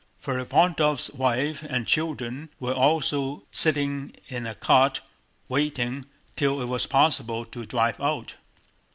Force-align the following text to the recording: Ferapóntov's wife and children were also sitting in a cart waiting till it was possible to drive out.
Ferapóntov's 0.19 1.11
wife 1.13 1.61
and 1.61 1.85
children 1.85 2.49
were 2.59 2.73
also 2.73 3.43
sitting 3.51 4.15
in 4.29 4.47
a 4.47 4.55
cart 4.55 5.01
waiting 5.47 6.07
till 6.35 6.59
it 6.59 6.65
was 6.67 6.87
possible 6.87 7.45
to 7.45 7.67
drive 7.67 8.01
out. 8.01 8.33